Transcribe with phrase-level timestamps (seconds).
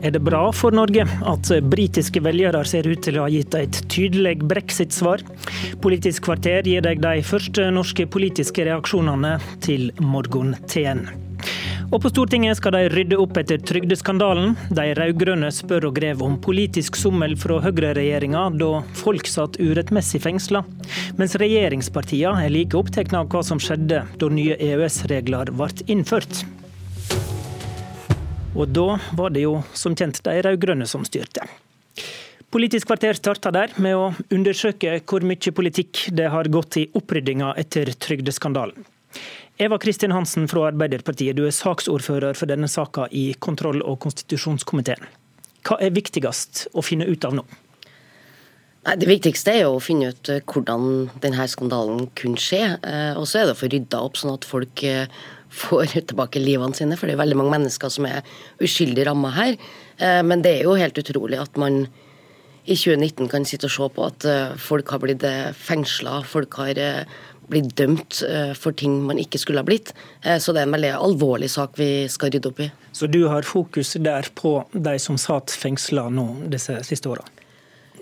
[0.00, 3.80] Er det bra for Norge at britiske velgere ser ut til å ha gitt et
[3.92, 5.20] tydelig brexit-svar?
[5.84, 11.04] Politisk kvarter gir deg de første norske politiske reaksjonene til morgenteen.
[11.90, 14.54] Og på Stortinget skal de rydde opp etter trygdeskandalen.
[14.70, 20.62] De rød-grønne spør og grev om politisk sommel fra høyreregjeringa da folk satt urettmessig fengsla,
[21.18, 26.44] mens regjeringspartiene er like opptatt av hva som skjedde da nye EØS-regler ble innført.
[28.54, 31.44] Og da var det jo som kjent de rød-grønne som styrte.
[32.50, 37.52] Politisk kvarter starta der med å undersøke hvor mye politikk det har gått i oppryddinga
[37.62, 38.82] etter trygdeskandalen.
[39.60, 45.04] Eva Kristin Hansen fra Arbeiderpartiet, du er saksordfører for denne saka i kontroll- og konstitusjonskomiteen.
[45.68, 47.44] Hva er viktigst å finne ut av nå?
[48.80, 52.62] Det viktigste er å finne ut eh, hvordan denne skandalen kunne skje.
[52.80, 56.42] Eh, og så er det å få rydda opp, sånn at folk eh, får tilbake
[56.42, 56.98] livene sine.
[56.98, 58.22] For det er veldig mange mennesker som er
[58.62, 59.58] uskyldig ramma her.
[60.24, 61.82] Men det er jo helt utrolig at man
[62.64, 64.24] i 2019 kan sitte og se på at
[64.62, 65.26] folk har blitt
[65.60, 66.78] fengsla, folk har
[67.50, 69.92] blitt dømt eh, for ting man ikke skulle ha blitt.
[70.22, 72.70] Eh, så det er en veldig alvorlig sak vi skal rydde opp i.
[72.96, 77.26] Så du har fokus der på de som satt fengsla nå disse siste åra?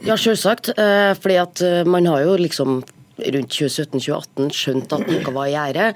[0.05, 0.73] Ja, selvsagt.
[0.77, 2.83] Eh, fordi at man har jo liksom
[3.19, 5.89] rundt 2017-2018 skjønt at noe var i gjære.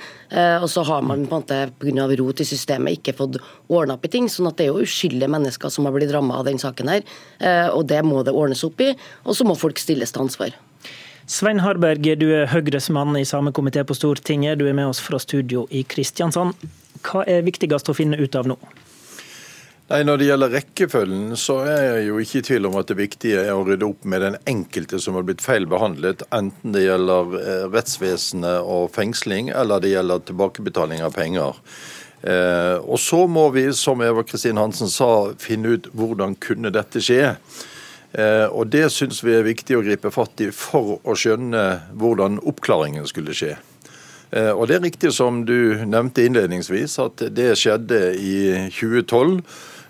[0.62, 2.08] Og så har man på en måte pga.
[2.18, 4.28] rot i systemet ikke fått ordna opp i ting.
[4.28, 7.02] sånn at det er jo uskyldige mennesker som har blitt ramma av den saken her.
[7.72, 8.92] Og det må det ordnes opp i.
[9.24, 10.56] Og så må folk stilles til ansvar.
[11.26, 14.58] Svein Harberg, du er Høyres mann i samme komité på Stortinget.
[14.58, 16.58] Du er med oss fra studio i Kristiansand.
[17.06, 18.58] Hva er viktigst å finne ut av nå?
[19.92, 22.94] Nei, Når det gjelder rekkefølgen, så er jeg jo ikke i tvil om at det
[22.96, 26.86] viktige er å rydde opp med den enkelte som har blitt feil behandlet, enten det
[26.86, 31.58] gjelder eh, rettsvesenet og fengsling, eller det gjelder tilbakebetaling av penger.
[32.24, 37.02] Eh, og så må vi, som Eva Kristin Hansen sa, finne ut hvordan kunne dette
[37.04, 37.34] skje.
[38.16, 41.66] Eh, og Det syns vi er viktig å gripe fatt i for å skjønne
[42.00, 43.58] hvordan oppklaringen skulle skje.
[44.32, 48.38] Eh, og Det er riktig som du nevnte innledningsvis, at det skjedde i
[48.72, 49.44] 2012.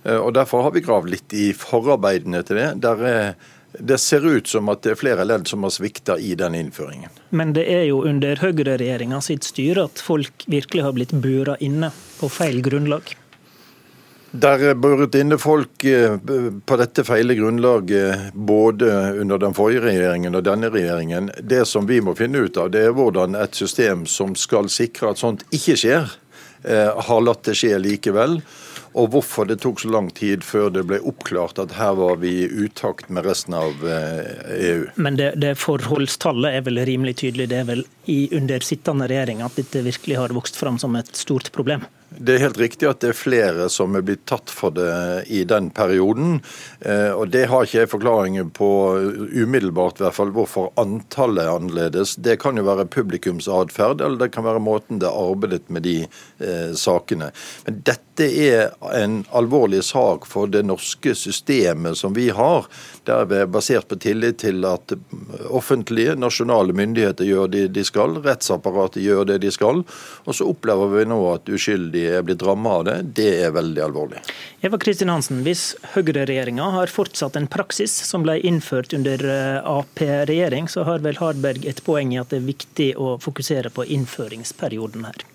[0.04, 2.70] Eh, og Derfor har vi gravd litt i forarbeidene til det.
[2.84, 3.34] Der er
[3.78, 7.12] det ser ut som at det er flere ledd som har svikta i den innføringen.
[7.30, 11.88] Men det er jo under høyreregjeringa sitt styre at folk virkelig har blitt bura inne
[12.18, 13.14] på feil grunnlag?
[14.32, 18.88] Der er båret inne folk eh, på dette feile grunnlaget både
[19.20, 21.28] under den forrige regjeringen og denne regjeringen.
[21.36, 25.12] Det som vi må finne ut av, det er hvordan et system som skal sikre
[25.12, 26.14] at sånt ikke skjer,
[26.64, 28.38] eh, har latt det skje likevel.
[28.92, 32.32] Og hvorfor det tok så lang tid før det ble oppklart at her var vi
[32.42, 33.88] i utakt med resten av EU.
[33.88, 37.48] Eh, e Men det, det forholdstallet er vel rimelig tydelig.
[37.52, 41.12] Det er vel i under sittende regjering at dette virkelig har vokst fram som et
[41.16, 41.86] stort problem?
[42.18, 44.92] Det er helt riktig at det er flere som er blitt tatt for det
[45.32, 46.40] i den perioden.
[46.80, 48.68] Eh, og Det har ikke jeg forklaringer på
[49.32, 52.16] umiddelbart, i hvert fall hvorfor antallet er annerledes.
[52.16, 55.96] Det kan jo være publikumsatferd, eller det kan være måten det er arbeidet med de
[56.04, 57.32] eh, sakene.
[57.66, 62.68] Men dette er en alvorlig sak for det norske systemet som vi har.
[63.08, 64.92] Der vi er basert på tillit til at
[65.48, 69.82] offentlige, nasjonale myndigheter gjør det de skal, rettsapparatet gjør det de skal.
[70.26, 72.96] Og så opplever vi nå at uskyldige er blitt rammet av det.
[73.20, 74.22] Det er veldig alvorlig.
[74.62, 80.70] Eva Kristin Hansen, hvis høyreregjeringa har fortsatt en praksis som ble innført under eh, Ap-regjering,
[80.70, 85.06] så har vel Harberg et poeng i at det er viktig å fokusere på innføringsperioden
[85.10, 85.26] her?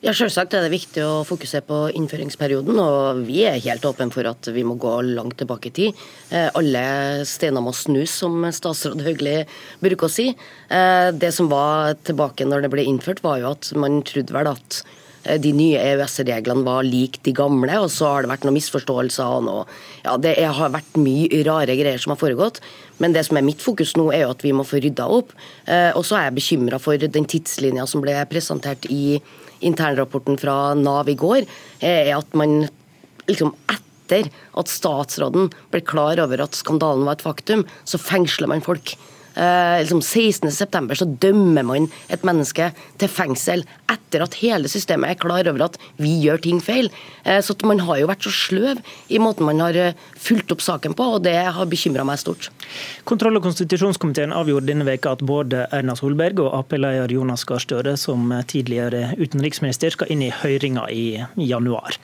[0.00, 4.24] Ja, Selvsagt er det viktig å fokusere på innføringsperioden, og vi er helt åpne for
[4.30, 5.98] at vi må gå langt tilbake i tid.
[6.32, 6.84] Eh, alle
[7.28, 9.42] steiner må snus, som statsråd Høgli
[9.84, 10.30] bruker å si.
[10.32, 14.48] Eh, det som var tilbake når det ble innført, var jo at man trodde vel
[14.54, 14.80] at
[15.22, 19.24] de nye EØS-reglene var lik de gamle, og så har det vært noen misforståelser.
[19.24, 19.64] og noe,
[20.04, 22.60] ja, Det har vært mye rare greier som har foregått.
[22.98, 25.32] Men det som er mitt fokus nå, er jo at vi må få rydda opp.
[25.68, 29.20] Og så er jeg bekymra for den tidslinja som ble presentert i
[29.60, 31.44] internrapporten fra Nav i går,
[31.84, 32.68] er at man
[33.28, 38.64] liksom etter at statsråden ble klar over at skandalen var et faktum, så fengsler man
[38.64, 38.96] folk.
[39.34, 45.20] Eh, liksom 16.9 så dømmer man et menneske til fengsel etter at hele systemet er
[45.22, 46.90] klar over at vi gjør ting feil.
[47.24, 50.60] Eh, så Man har jo vært så sløv i måten man har eh, fulgt opp
[50.64, 52.50] saken på, og det har bekymra meg stort.
[53.04, 57.96] Kontroll- og konstitusjonskomiteen avgjorde denne veka at både Erna Solberg og Ap-leder Jonas Gahr Støre,
[57.96, 62.00] som tidligere utenriksminister, skal inn i høringa i januar.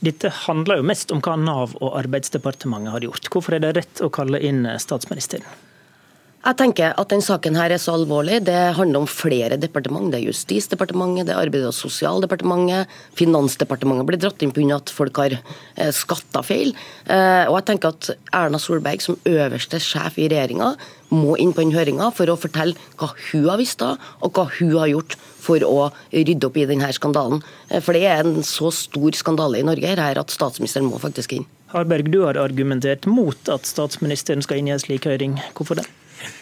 [0.00, 3.32] Dette handler jo mest om hva Nav og Arbeidsdepartementet har gjort.
[3.34, 5.67] Hvorfor er det rett å kalle inn statsministeren?
[6.38, 8.36] Jeg tenker at den saken her er så alvorlig.
[8.46, 10.06] Det handler om flere departement.
[10.12, 12.86] Det er Justisdepartementet, det er Arbeids- og sosialdepartementet,
[13.18, 14.76] Finansdepartementet blir dratt inn pga.
[14.76, 16.70] at folk har eh, skatta feil.
[17.10, 20.76] Eh, og jeg tenker at Erna Solberg som øverste sjef i regjeringa
[21.10, 24.46] må inn på den høringa for å fortelle hva hun har visst, da, og hva
[24.60, 27.42] hun har gjort for å rydde opp i denne skandalen.
[27.68, 31.34] Eh, for det er en så stor skandale i Norge her at statsministeren må faktisk
[31.34, 31.50] inn.
[31.74, 35.40] Harberg, du har argumentert mot at statsministeren skal inn i en slik høring.
[35.58, 35.90] Hvorfor det?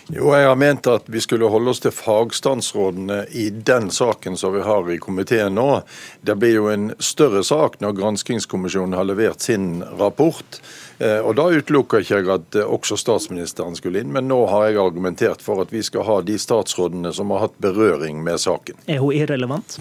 [0.09, 4.55] Jo, Jeg har ment at vi skulle holde oss til fagstandsrådene i den saken som
[4.55, 5.83] vi har i komiteen nå.
[6.21, 10.61] Det blir jo en større sak når granskingskommisjonen har levert sin rapport.
[10.99, 14.71] Eh, og Da utelukker ikke jeg at eh, også statsministeren skulle inn, men nå har
[14.71, 18.79] jeg argumentert for at vi skal ha de statsrådene som har hatt berøring med saken.
[18.87, 19.81] Er hun irrelevant?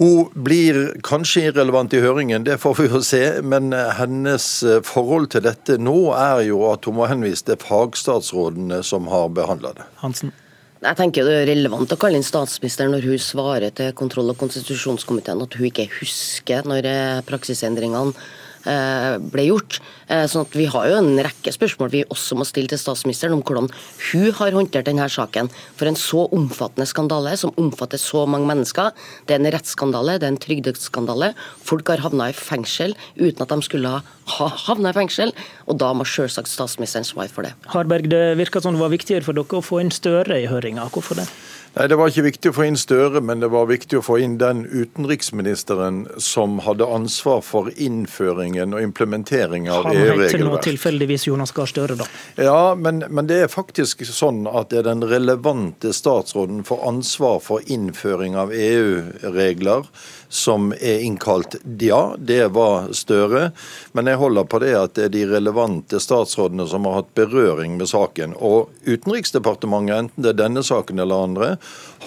[0.00, 3.24] Hun blir kanskje irrelevant i høringen, det får vi jo se.
[3.44, 7.60] Men eh, hennes eh, forhold til dette nå er jo at hun må henvise til
[7.60, 9.90] fagstatsrådene som har behandla det.
[10.00, 10.32] Hansen.
[10.80, 14.38] Jeg tenker Det er relevant å kalle inn statsministeren når hun svarer til kontroll- og
[14.40, 18.16] konstitusjonskomiteen at hun ikke husker når eh, praksisendringene
[18.64, 19.80] ble gjort.
[20.10, 23.36] Eh, sånn at Vi har jo en rekke spørsmål vi også må stille til statsministeren
[23.36, 23.68] om hvordan
[24.10, 25.50] hun har håndtert denne saken.
[25.78, 28.90] For en så omfattende skandale som omfatter så mange mennesker.
[29.26, 31.32] Det er en rettsskandale, det er en trygdeskandale.
[31.62, 35.34] Folk har havna i fengsel uten at de skulle ha havna i fengsel.
[35.70, 37.54] Og da må selvsagt statsministeren svare for det.
[37.70, 40.86] Harberg, det virka som det var viktigere for dere å få inn Støre i høringa.
[40.94, 41.26] Hvorfor det?
[41.74, 44.16] Nei, Det var ikke viktig å få inn Støre, men det var viktig å få
[44.24, 50.16] inn den utenriksministeren som hadde ansvar for innføringen og implementering av EU-regelverk.
[50.16, 52.08] Han heter nå tilfeldigvis Jonas Gahr Støre, da.
[52.42, 57.38] Ja, men, men, det er faktisk sånn at det er den relevante statsråden for ansvar
[57.44, 59.86] for innføring av EU-regler
[60.30, 61.54] som er innkalt.
[61.78, 63.52] Ja, det var Støre.
[63.92, 67.78] Men jeg holder på det at det er de relevante statsrådene som har hatt berøring
[67.78, 68.34] med saken.
[68.38, 71.50] Og Utenriksdepartementet, enten det er denne saken eller andre,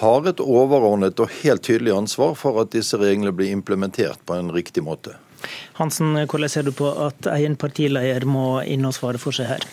[0.00, 4.52] har et overordnet og helt tydelig ansvar for at disse reglene blir implementert på en
[4.54, 5.16] riktig måte.
[5.78, 9.66] Hansen, hvordan ser du på at egen partileder må inn og svare for seg her?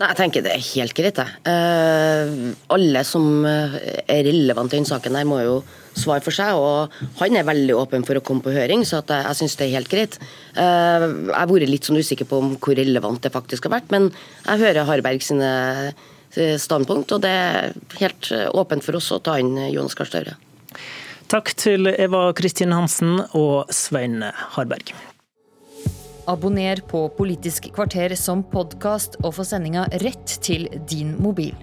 [0.00, 1.18] Nei, Jeg tenker det er helt greit.
[1.20, 1.30] Jeg.
[1.46, 5.58] Uh, alle som er relevante i denne saken, her må jo
[5.98, 6.56] svare for seg.
[6.56, 9.66] og Han er veldig åpen for å komme på høring, så jeg, jeg syns det
[9.66, 10.16] er helt greit.
[10.56, 13.92] Uh, jeg har vært litt sånn usikker på om hvor relevant det faktisk har vært,
[13.92, 14.08] men
[14.46, 15.52] jeg hører Harberg sine
[15.92, 20.36] eh, standpunkt, og det er helt åpent for oss å ta inn Jonas Gahr Støre.
[21.32, 24.20] Takk til Eva Kristin Hansen og Svein
[24.56, 24.92] Harberg.
[26.28, 31.56] Abonner på Politisk kvarter som podkast, og få sendinga rett til din mobil.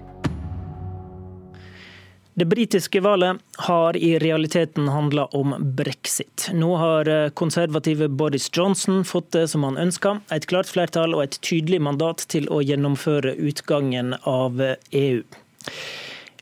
[2.34, 6.48] Det britiske valget har i realiteten handla om brexit.
[6.52, 11.40] Nå har konservative Boris Johnson fått det som han ønska, et klart flertall og et
[11.42, 15.22] tydelig mandat til å gjennomføre utgangen av EU.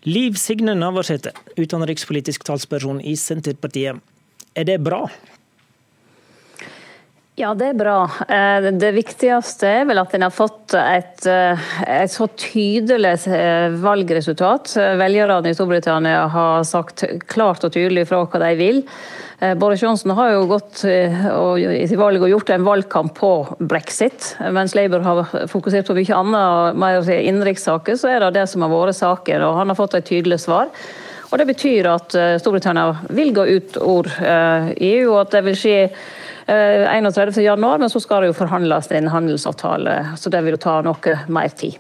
[0.07, 3.99] Liv Signe Navarsete, utenrikspolitisk talsperson i Senterpartiet.
[4.55, 5.09] Er det bra?
[7.39, 7.99] Ja, det er bra.
[8.27, 13.77] Eh, det viktigste er vel at en har fått et, eh, et, så tydelig eh,
[13.79, 14.73] valgresultat.
[14.99, 18.83] Velgerne i Storbritannia har sagt klart og tydelig fra hva de vil.
[19.55, 23.33] Boris Johnson har jo gått til valg og gjort en valgkamp på
[23.71, 24.33] brexit.
[24.51, 28.73] Mens Labour har fokusert på mye annet, mer innenrikssaker, så er det det som har
[28.73, 29.45] vært saken.
[29.47, 30.75] Og han har fått et tydelig svar.
[31.31, 35.79] Og Det betyr at Storbritannia vil gå ut ord EU, og at det vil skje
[36.49, 40.81] 31.1, januar, men så skal det jo forhandles en handelsavtale, så det vil jo ta
[40.87, 41.77] noe mer tid.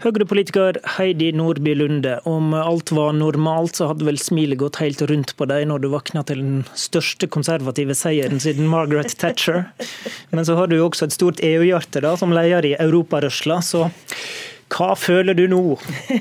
[0.00, 5.34] Høyre-politiker Heidi Nordby Lunde, om alt var normalt, så hadde vel smilet gått helt rundt
[5.36, 9.66] på deg når du våkna til den største konservative seieren siden Margaret Thatcher.
[10.32, 13.90] Men så har du jo også et stort EU-hjerte da, som leder i Europarørsla, så
[14.70, 15.60] hva føler du nå?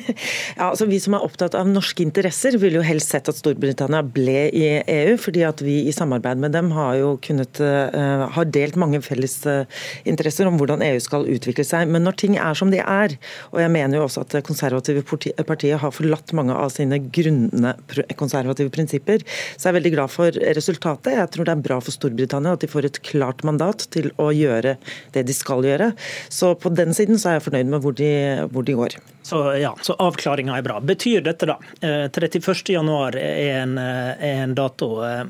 [0.57, 4.01] ja, altså Vi som er opptatt av norske interesser, ville jo helst sett at Storbritannia
[4.03, 5.17] ble i EU.
[5.21, 9.37] fordi at vi i samarbeid med dem har jo kunnet, uh, har delt mange felles
[9.45, 9.65] uh,
[10.09, 11.89] interesser om hvordan EU skal utvikle seg.
[11.93, 13.15] Men når ting er som de er,
[13.53, 17.75] og jeg mener jo også at det konservative partiet har forlatt mange av sine grunnende
[18.19, 19.23] konservative prinsipper,
[19.55, 21.13] så jeg er veldig glad for resultatet.
[21.19, 24.31] Jeg tror det er bra for Storbritannia at de får et klart mandat til å
[24.33, 24.77] gjøre
[25.13, 25.91] det de skal gjøre.
[26.33, 28.09] Så på den siden så er jeg fornøyd med hvor de
[28.47, 28.95] hvor de går.
[29.29, 30.79] Så, ja, så avklaringa er bra.
[30.81, 35.23] Betyr dette da 31.1 januar er, en, eh, en dato eh,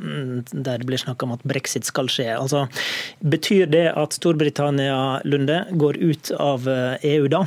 [0.51, 2.29] der det blir snakk om at brexit skal skje.
[2.37, 2.67] Altså,
[3.19, 7.45] betyr det at Storbritannia Lunde går ut av EU da?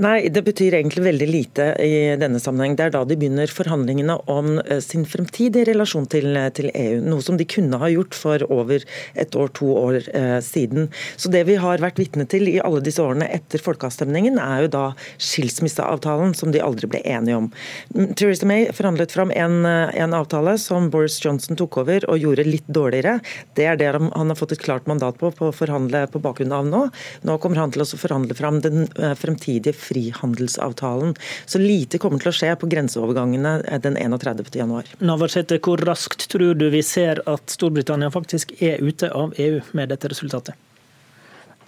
[0.00, 2.76] Nei, det betyr egentlig veldig lite i denne sammenheng.
[2.78, 7.00] Det er da de begynner forhandlingene om sin sin fremtidige relasjon til, til EU.
[7.04, 8.84] Noe som de kunne ha gjort for over
[9.14, 10.88] et år, to år eh, siden.
[11.16, 14.72] Så det vi har vært vitne til i alle disse årene etter folkeavstemningen, er jo
[14.74, 14.84] da
[15.20, 17.50] skilsmisseavtalen som de aldri ble enige om.
[17.94, 22.20] Mm, Theresa May forhandlet fram en, eh, en avtale som Boris Johnson tok over og
[22.20, 23.20] gjorde litt dårligere.
[23.56, 26.54] Det er det han har fått et klart mandat på, på å forhandle på bakgrunn
[26.54, 26.82] av nå.
[27.26, 29.16] Nå kommer han til å forhandle fram den eh,
[29.60, 31.14] fremtidige frihandelsavtalen.
[31.46, 34.54] Så lite kommer til å skje på grenseovergangene eh, den 31.
[34.54, 34.86] januar.
[35.00, 39.88] Navarsete, hvor raskt tror du vi ser at Storbritannia faktisk er ute av EU med
[39.90, 40.54] dette resultatet?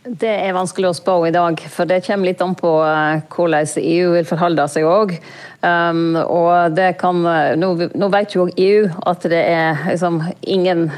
[0.03, 3.69] Det er vanskelig å spå i dag, for det kommer litt an på eh, hvordan
[3.79, 5.15] EU vil forholde seg òg.
[5.63, 7.21] Um, og det kan,
[7.55, 10.89] nå, nå vet jo EU at det er liksom ingen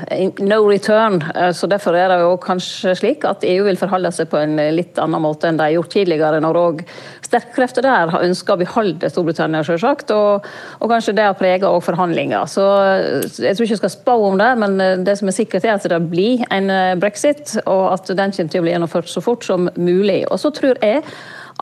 [0.40, 4.30] no return, eh, så derfor er det jo kanskje slik at EU vil forholde seg
[4.32, 6.80] på en litt annen måte enn de har gjort tidligere, når òg
[7.26, 10.49] sterkkrefter der har ønska å beholde Storbritannia, selvsagt, og,
[10.80, 12.49] og kanskje det har prega forhandlinger.
[12.49, 12.64] Så
[13.20, 15.84] jeg tror ikke jeg skal spå om det, men det som er sikkert er at
[15.92, 19.70] det blir en brexit, og at den kommer til å bli gjennomført så fort som
[19.76, 20.24] mulig.
[20.30, 21.02] Og så tror jeg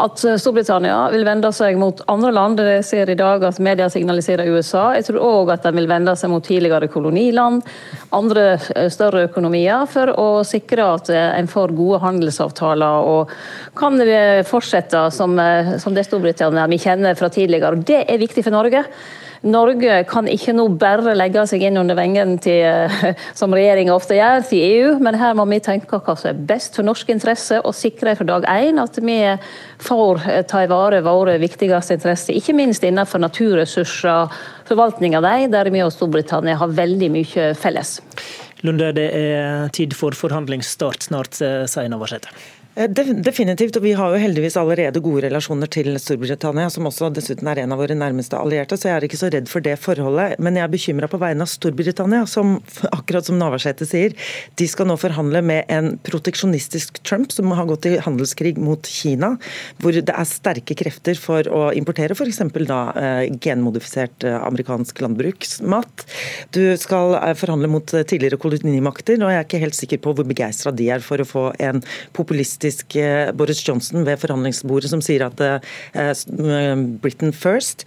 [0.00, 2.60] at Storbritannia vil vende seg mot andre land.
[2.64, 4.86] Jeg ser i dag at media signaliserer USA.
[4.96, 7.60] Jeg tror òg at de vil vende seg mot tidligere koloniland,
[8.16, 13.34] andre eh, større økonomier, for å sikre at eh, en får gode handelsavtaler og
[13.76, 14.00] kan
[14.48, 17.76] fortsette som, eh, som det Storbritannia vi kjenner fra tidligere.
[17.76, 18.86] Og Det er viktig for Norge.
[19.42, 23.08] Norge kan ikke nå bare legge seg inn under vengen til, eh,
[23.38, 26.78] som regjeringa ofte gjør, til EU, men her må vi tenke hva som er best
[26.78, 29.18] for norske interesser, og sikre fra dag én at vi
[29.82, 34.30] får eh, ta i vare våre viktigste interesser, ikke minst innenfor naturressurser,
[34.70, 37.98] forvaltning av dem, der vi og Storbritannia har veldig mye felles.
[38.62, 42.30] Lunde, det er tid for forhandlingsstart snart, eh, sier Navarsete.
[42.74, 47.50] Eh, definitivt, og vi har jo heldigvis allerede gode relasjoner til Storbritannia, som også dessuten
[47.50, 50.38] er en av våre nærmeste allierte, så jeg er ikke så redd for det forholdet.
[50.40, 52.54] Men jeg er bekymra på vegne av Storbritannia, som
[52.96, 54.16] akkurat som Navarsete sier,
[54.56, 59.34] de skal nå forhandle med en proteksjonistisk Trump som har gått i handelskrig mot Kina,
[59.82, 62.40] hvor det er sterke krefter for å importere f.eks.
[62.72, 66.06] da eh, genmodifisert eh, amerikansk landbruksmat.
[66.56, 70.72] Du skal forhandle mot tidligere kolonimakter, og jeg er ikke helt sikker på hvor begeistra
[70.72, 71.84] de er for å få en
[72.16, 75.58] populist faktisk eh, Boris Johnson ved forhandlingsbordet som sier at eh,
[75.98, 77.86] eh, Britain first.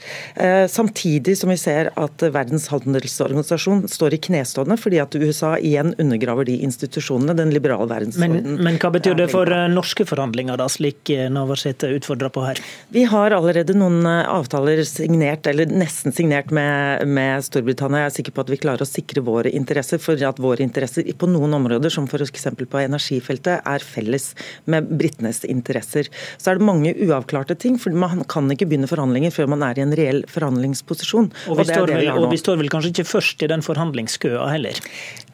[0.70, 6.48] Samtidig som vi ser at Verdens handelsorganisasjon står i knestående fordi at USA igjen undergraver
[6.48, 8.42] de institusjonene, den liberale verdensorden.
[8.44, 12.62] Men, men hva betyr det for norske forhandlinger, da, slik Navarsete utfordrer på her?
[12.94, 18.06] Vi har allerede noen avtaler signert, eller nesten signert med, med Storbritannia.
[18.06, 21.08] Jeg er sikker på at vi klarer å sikre våre interesser, for at våre interesser
[21.16, 22.50] på noen områder, som f.eks.
[22.66, 24.34] på energifeltet, er felles
[24.72, 26.10] med britenes interesser.
[26.38, 29.80] Så er det mange uavklarte ting, for man kan ikke begynne forhandlinger før man er
[29.80, 31.32] i en reell forhandlingsposisjon.
[31.50, 34.50] Og vi, og står, vel, og vi står vel kanskje ikke først i den forhandlingskøa
[34.54, 34.82] heller?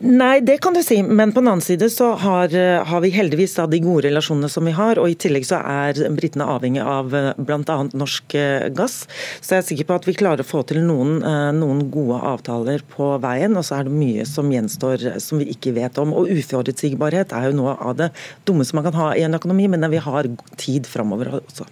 [0.02, 2.54] Nei, det kan du si, men på den annen side så har,
[2.90, 6.00] har vi heldigvis da de gode relasjonene som vi har, og i tillegg så er
[6.18, 7.78] britene avhengig av eh, bl.a.
[7.94, 9.04] norsk eh, gass.
[9.42, 12.20] Så jeg er sikker på at vi klarer å få til noen, eh, noen gode
[12.32, 16.16] avtaler på veien, og så er det mye som gjenstår som vi ikke vet om.
[16.18, 18.12] Og uforutsigbarhet er jo noe av det
[18.48, 21.70] dumme som man kan ha i en økonomi, men vi har tid framover også.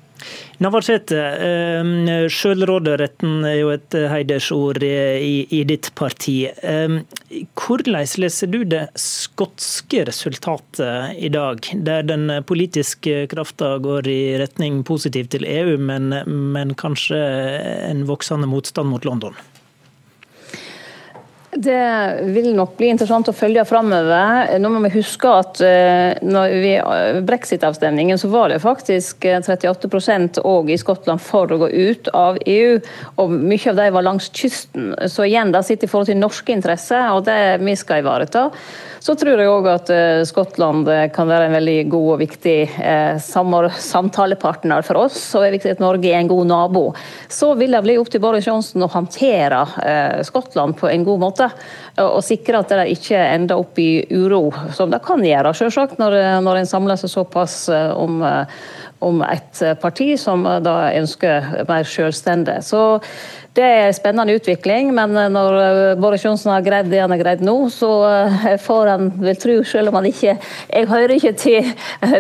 [0.60, 6.50] Navarsete, selvråderetten sjølråderetten er jo et heidersord i, i ditt parti.
[6.50, 6.98] Eh,
[7.56, 14.84] hvordan leser du det skotske resultatet i dag, der den politiske krafta går i retning
[14.88, 17.22] positiv til EU, men, men kanskje
[17.88, 19.40] en voksende motstand mot London?
[21.52, 24.52] Det vil nok bli interessant å følge framover.
[24.62, 29.90] Nå må vi huske at eh, når vi eh, brexit-avstemningen så var det faktisk 38
[30.14, 32.78] eh, òg i Skottland for å gå ut av EU.
[33.24, 34.94] Og mye av de var langs kysten.
[35.10, 38.52] Så igjen, det sitter i forhold til norske interesser, og det vi skal ivareta.
[39.00, 39.90] Så tror jeg òg at
[40.28, 42.58] Skottland kan være en veldig god og viktig
[43.24, 45.22] samtalepartner for oss.
[45.32, 46.84] Og det er viktig at Norge er en god nabo.
[47.32, 49.64] Så vil det bli opp til Boris Johnson å håndtere
[50.28, 51.39] Skottland på en god måte.
[52.00, 56.18] Og sikre at det ikke ender opp i uro, som det kan gjøre, selvsagt, når,
[56.46, 58.22] når en samler seg såpass om
[59.00, 62.58] om et parti som da ønsker mer selvstendig.
[62.68, 63.00] Så
[63.58, 67.42] Det er en spennende utvikling, men når Boris Johnsen har greid det han har greid
[67.46, 67.90] nå, så
[68.62, 71.70] får han vel tro, selv om han ikke Jeg hører ikke til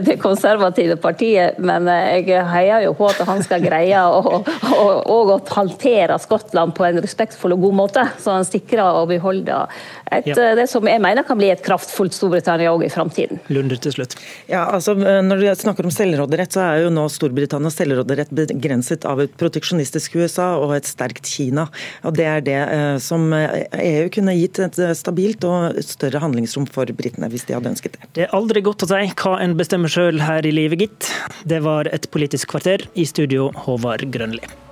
[0.07, 5.37] det konservative partiet, men jeg heier jo på at han skal greie å, å, å
[5.53, 9.61] håndtere Skottland på en respektfull og god måte, så han sikrer å beholde
[10.09, 10.53] et, ja.
[10.57, 13.41] det som jeg mener kan bli et kraftfullt Storbritannia òg i framtiden.
[13.53, 14.15] Lunde til slutt.
[14.49, 19.21] Ja, altså, når du snakker om selvråderett, så er jo nå Storbritannias selvråderett begrenset av
[19.23, 21.67] et proteksjonistisk USA og et sterkt Kina.
[22.07, 26.89] Og Det er det eh, som EU kunne gitt et stabilt og større handlingsrom for
[26.95, 28.13] britene, hvis de hadde ønsket det.
[28.17, 31.11] Det er aldri godt å si hva en bestemmer sjøl her i livet, gitt.
[31.49, 34.68] Det var et Politisk kvarter, i studio Håvard Grønli.